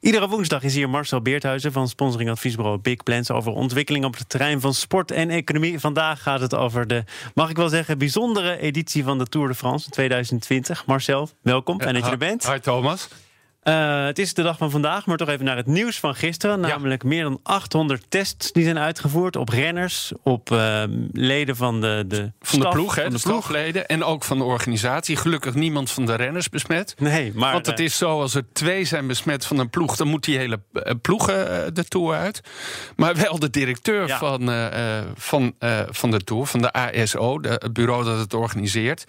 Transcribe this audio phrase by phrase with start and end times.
[0.00, 4.28] Iedere woensdag is hier Marcel Beerthuizen van sponsoring adviesbureau Big Plans over ontwikkeling op het
[4.28, 5.78] terrein van sport en economie.
[5.78, 9.54] Vandaag gaat het over de, mag ik wel zeggen, bijzondere editie van de Tour de
[9.54, 10.86] France 2020.
[10.86, 11.80] Marcel, welkom.
[11.80, 12.52] Fijn dat je er bent.
[12.52, 13.08] Hi Thomas.
[13.68, 16.60] Uh, het is de dag van vandaag, maar toch even naar het nieuws van gisteren.
[16.60, 20.82] Namelijk meer dan 800 tests die zijn uitgevoerd op renners, op uh,
[21.12, 24.38] leden van de, de van de ploeg, hè, van de, de ploegleden en ook van
[24.38, 25.16] de organisatie.
[25.16, 26.94] Gelukkig niemand van de renners besmet.
[26.98, 30.08] Nee, maar want het is zo als er twee zijn besmet van een ploeg, dan
[30.08, 32.40] moet die hele uh, ploeg de tour uit.
[32.96, 34.18] Maar wel de directeur ja.
[34.18, 34.50] van,
[35.14, 35.54] van,
[35.90, 39.04] van de tour, van de ASO, de, het bureau dat het organiseert,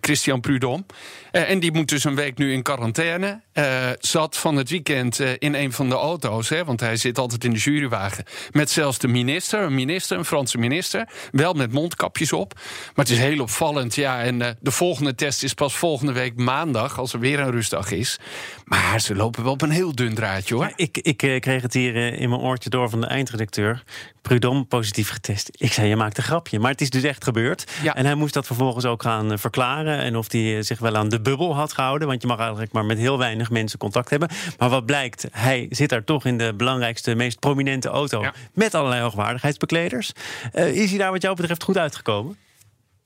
[0.00, 0.84] Christian Prudhomme.
[1.30, 3.40] en die moet dus een week nu in quarantaine.
[3.84, 6.48] Uh, zat van het weekend uh, in een van de auto's.
[6.48, 8.24] Hè, want hij zit altijd in de jurywagen.
[8.50, 11.08] Met zelfs de minister, een minister, een Franse minister.
[11.32, 12.54] Wel met mondkapjes op.
[12.54, 13.94] Maar het is heel opvallend.
[13.94, 16.98] Ja, en uh, de volgende test is pas volgende week maandag.
[16.98, 18.18] Als er weer een rustdag is.
[18.64, 20.64] Maar ze lopen wel op een heel dun draadje hoor.
[20.64, 23.82] Maar ik, ik kreeg het hier in mijn oortje door van de eindredacteur.
[24.22, 25.48] Prudhomme positief getest.
[25.52, 26.58] Ik zei, je maakt een grapje.
[26.58, 27.70] Maar het is dus echt gebeurd.
[27.82, 27.94] Ja.
[27.94, 29.98] En hij moest dat vervolgens ook gaan verklaren.
[29.98, 32.08] En of hij zich wel aan de bubbel had gehouden.
[32.08, 34.28] Want je mag eigenlijk maar met heel weinig mensen contact hebben.
[34.58, 38.22] Maar wat blijkt, hij zit daar toch in de belangrijkste, meest prominente auto.
[38.22, 38.34] Ja.
[38.52, 40.12] Met allerlei hoogwaardigheidsbekleders.
[40.54, 42.36] Uh, is hij daar wat jou betreft goed uitgekomen?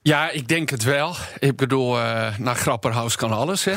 [0.09, 1.15] Ja, ik denk het wel.
[1.39, 3.71] Ik bedoel, uh, naar Grapperhaus kan alles, hè?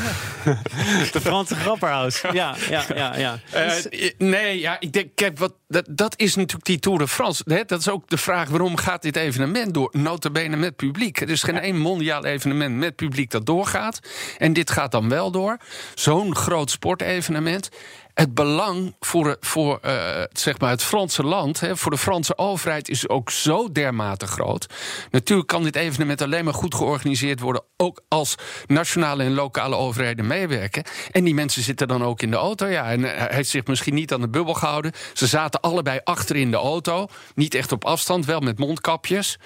[1.12, 2.20] De Franse Grapperhaus.
[2.32, 3.16] Ja, ja, ja.
[3.16, 3.38] ja.
[3.54, 7.42] Uh, nee, ja, ik denk, kijk, wat, dat, dat is natuurlijk die Tour de France.
[7.46, 7.64] Hè?
[7.64, 9.88] Dat is ook de vraag, waarom gaat dit evenement door?
[9.92, 11.20] Notabene met publiek.
[11.20, 14.00] Er is geen één mondiaal evenement met publiek dat doorgaat.
[14.38, 15.56] En dit gaat dan wel door.
[15.94, 17.68] Zo'n groot sportevenement
[18.14, 22.88] het belang voor, voor uh, zeg maar het Franse land, hè, voor de Franse overheid,
[22.88, 24.66] is ook zo dermate groot.
[25.10, 28.34] Natuurlijk kan dit evenement alleen maar goed georganiseerd worden, ook als
[28.66, 30.84] nationale en lokale overheden meewerken.
[31.10, 32.66] En die mensen zitten dan ook in de auto.
[32.66, 34.92] Ja, en hij heeft zich misschien niet aan de bubbel gehouden.
[35.12, 39.38] Ze zaten allebei achter in de auto, niet echt op afstand, wel met mondkapjes.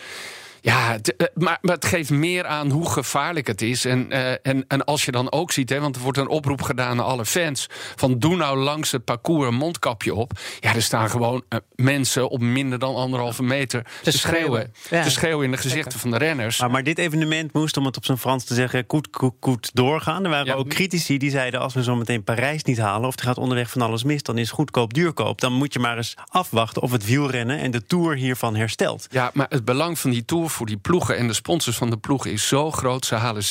[0.66, 3.84] Ja, het, eh, maar, maar, het geeft meer aan hoe gevaarlijk het is.
[3.84, 6.62] En, uh, en, en als je dan ook ziet, hè, want er wordt een oproep
[6.62, 10.32] gedaan aan alle fans: van doe nou langs het parcours een mondkapje op.
[10.60, 14.72] Ja, er staan gewoon uh, mensen op minder dan anderhalve meter te, te schreeuwen.
[14.90, 15.02] Ja.
[15.02, 16.60] Te schreeuwen in de gezichten van de renners.
[16.60, 19.70] Maar, maar, dit evenement moest, om het op zijn Frans te zeggen, goed, goed, goed
[19.72, 20.24] doorgaan.
[20.24, 20.54] Er waren ja.
[20.54, 23.70] ook critici die zeiden: als we zo meteen Parijs niet halen, of er gaat onderweg
[23.70, 25.40] van alles mis, dan is goedkoop duurkoop.
[25.40, 29.06] Dan moet je maar eens afwachten of het wielrennen en de tour hiervan herstelt.
[29.10, 31.96] Ja, maar het belang van die tour voor die ploegen en de sponsors van de
[31.96, 33.06] ploegen is zo groot.
[33.06, 33.48] Ze halen 70%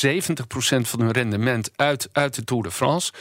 [0.80, 3.12] van hun rendement uit, uit de Tour de France.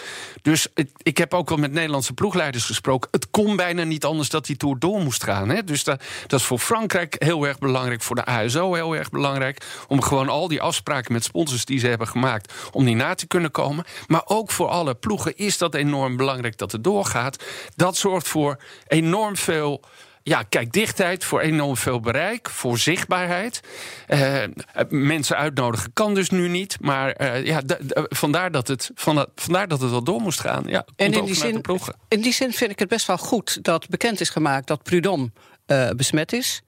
[0.42, 3.10] Dus ik heb ook wel met Nederlandse ploegleiders gesproken.
[3.12, 5.50] Het kon bijna niet anders dat die Tour door moest gaan.
[5.50, 5.64] Hè?
[5.64, 8.02] Dus dat, dat is voor Frankrijk heel erg belangrijk.
[8.02, 9.66] Voor de ASO heel erg belangrijk.
[9.88, 12.54] Om gewoon al die afspraken met sponsors die ze hebben gemaakt...
[12.72, 13.86] om die na te kunnen komen.
[14.08, 17.44] Maar ook voor alle ploegen is dat enorm belangrijk dat het doorgaat.
[17.76, 19.84] Dat zorgt voor enorm veel
[20.28, 23.60] ja, kijk, dichtheid voor enorm veel bereik, voor zichtbaarheid.
[24.08, 24.44] Uh,
[24.90, 27.62] mensen uitnodigen kan dus nu niet, maar uh, ja,
[27.94, 30.64] vandaar, dat het, van, vandaar dat het wel door moest gaan.
[30.68, 31.62] Ja, en in die, zin,
[32.08, 35.32] in die zin vind ik het best wel goed dat bekend is gemaakt dat Prudhomme
[35.68, 36.62] uh, besmet is.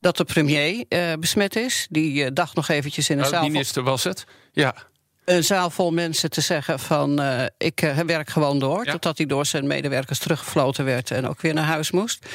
[0.00, 0.84] Dat de premier
[1.18, 1.86] besmet is.
[1.90, 3.44] Die dacht nog eventjes in een zaal.
[3.44, 4.74] De minister was het, ja
[5.26, 8.84] een zaal vol mensen te zeggen van uh, ik uh, werk gewoon door.
[8.84, 8.92] Ja.
[8.92, 12.26] Totdat hij door zijn medewerkers teruggefloten werd en ook weer naar huis moest.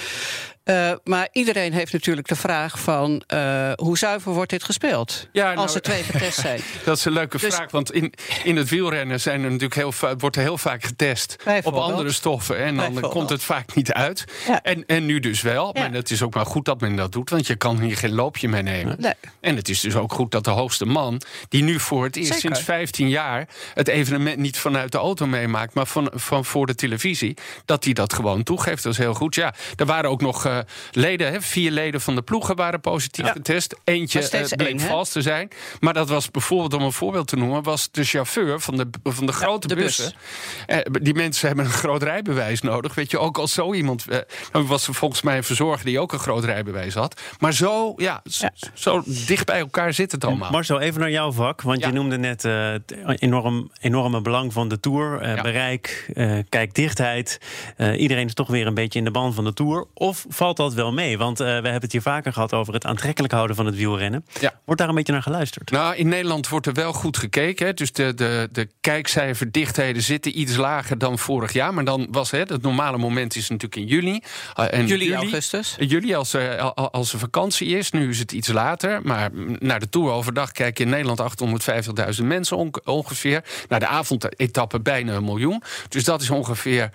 [0.65, 5.27] Uh, maar iedereen heeft natuurlijk de vraag van uh, hoe zuiver wordt dit gespeeld?
[5.31, 6.59] Ja, nou, als er twee getest zijn.
[6.85, 8.13] Dat is een leuke dus, vraag, want in,
[8.43, 12.57] in het wielrennen zijn er natuurlijk heel wordt er heel vaak getest op andere stoffen.
[12.57, 14.25] En dan komt het vaak niet uit.
[14.47, 14.61] Ja.
[14.61, 15.69] En, en nu dus wel.
[15.73, 15.81] Ja.
[15.81, 18.13] Maar het is ook maar goed dat men dat doet, want je kan hier geen
[18.13, 18.95] loopje mee nemen.
[18.99, 19.13] Nee.
[19.39, 22.27] En het is dus ook goed dat de hoogste man, die nu voor het eerst
[22.27, 22.41] Zeker.
[22.41, 26.75] sinds 15 jaar het evenement niet vanuit de auto meemaakt, maar van, van voor de
[26.75, 28.83] televisie, dat hij dat gewoon toegeeft.
[28.83, 29.35] Dat is heel goed.
[29.35, 30.59] Ja, er waren ook nog uh,
[30.91, 33.31] leden, hè, vier leden van de ploegen waren positief ja.
[33.31, 33.75] getest.
[33.83, 35.49] Eentje uh, bleek één, vals te zijn.
[35.79, 39.25] Maar dat was bijvoorbeeld, om een voorbeeld te noemen, was de chauffeur van de, van
[39.25, 40.13] de grote ja, de bussen.
[40.67, 40.77] Bus.
[40.77, 42.95] Uh, die mensen hebben een groot rijbewijs nodig.
[42.95, 44.05] Weet je, ook als zo iemand.
[44.51, 47.21] dan was er volgens mij een verzorger die ook een groot rijbewijs had.
[47.39, 48.51] Maar zo, ja, ja.
[48.73, 50.51] zo dicht bij elkaar zit het allemaal.
[50.51, 51.61] Marcel, even naar jouw vak.
[51.61, 55.19] Want je noemde net het enorm, enorme belang van de tour.
[55.41, 56.11] bereik,
[56.49, 57.37] kijkdichtheid.
[57.97, 59.85] iedereen is toch weer een beetje in de ban van de tour.
[59.93, 61.17] Of valt dat wel mee?
[61.17, 64.25] Want we hebben het hier vaker gehad over het aantrekkelijk houden van het wielrennen.
[64.39, 64.53] Ja.
[64.65, 65.71] Wordt daar een beetje naar geluisterd?
[65.71, 67.65] Nou, in Nederland wordt er wel goed gekeken.
[67.65, 67.73] Hè.
[67.73, 71.73] Dus de, de, de kijkcijferdichtheden zitten iets lager dan vorig jaar.
[71.73, 74.21] Maar dan was het, het normale moment is natuurlijk in juli.
[74.55, 75.75] en juli, augustus?
[75.79, 76.35] Juli als,
[76.75, 77.91] als er vakantie is.
[77.91, 79.01] Nu is het iets later.
[79.03, 79.29] Maar
[79.59, 81.21] naar de Tour overdag kijk je in Nederland
[82.19, 83.43] 850.000 mensen ongeveer.
[83.67, 85.63] Naar de avondetappe bijna een miljoen.
[85.89, 86.91] Dus dat is ongeveer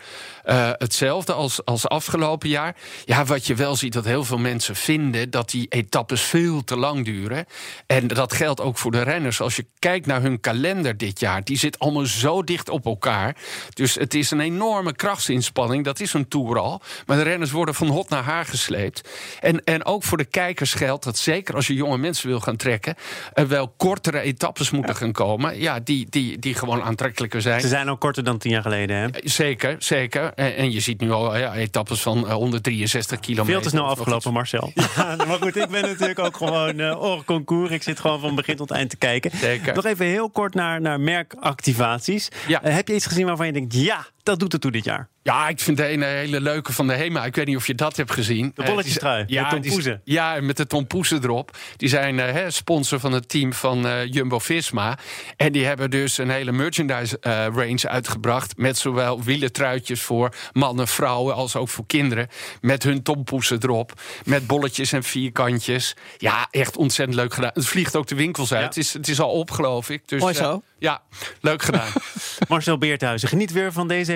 [0.47, 2.77] uh, hetzelfde als, als afgelopen jaar.
[3.05, 6.77] Ja, wat je wel ziet, dat heel veel mensen vinden dat die etappes veel te
[6.77, 7.47] lang duren.
[7.87, 9.41] En dat geldt ook voor de renners.
[9.41, 13.37] Als je kijkt naar hun kalender dit jaar, die zit allemaal zo dicht op elkaar.
[13.75, 15.85] Dus het is een enorme krachtsinspanning.
[15.85, 16.81] Dat is een tour al.
[17.07, 19.09] Maar de renners worden van hot naar haar gesleept.
[19.41, 22.57] En, en ook voor de kijkers geldt dat zeker als je jonge mensen wil gaan
[22.57, 22.95] trekken,
[23.33, 25.61] er wel kortere etappes moeten gaan komen.
[25.61, 27.61] Ja, die, die, die gewoon aantrekkelijker zijn.
[27.61, 29.09] Ze zijn ook korter dan tien jaar geleden, hè?
[29.25, 30.33] Zeker, zeker.
[30.35, 33.53] En, je ziet nu al ja, etappes van 163 eh, kilometer.
[33.53, 34.73] Veel te snel afgelopen, Marcel.
[34.97, 37.71] Ja, maar goed, ik ben natuurlijk ook gewoon uh, hors concours.
[37.71, 39.31] Ik zit gewoon van begin tot eind te kijken.
[39.35, 39.75] Zeker.
[39.75, 42.29] Nog even heel kort naar, naar merkactivaties.
[42.47, 42.67] Ja.
[42.67, 45.09] Uh, heb je iets gezien waarvan je denkt, ja, dat doet het toe dit jaar?
[45.23, 47.25] Ja, ik vind de ene hele leuke van de HEMA.
[47.25, 48.53] Ik weet niet of je dat hebt gezien.
[48.55, 51.57] De bolletjestrui, uh, ja, met Tom Ja, met de Tom Poezen erop.
[51.77, 54.99] Die zijn uh, sponsor van het team van uh, Jumbo-Visma.
[55.37, 57.19] En die hebben dus een hele merchandise
[57.55, 58.57] range uitgebracht...
[58.57, 61.35] met zowel wielentruitjes voor mannen, vrouwen...
[61.35, 62.29] als ook voor kinderen.
[62.61, 63.93] Met hun Tom Poezen erop.
[64.25, 65.97] Met bolletjes en vierkantjes.
[66.19, 67.51] Ja, echt ontzettend leuk gedaan.
[67.55, 68.65] Het vliegt ook de winkels uit.
[68.65, 70.09] Het, is, het is al op, geloof ik.
[70.09, 70.63] Dus, Mooi zo.
[70.79, 71.03] Ja,
[71.41, 71.89] leuk gedaan.
[72.49, 74.16] Marcel Beerthuizen, geniet weer van deze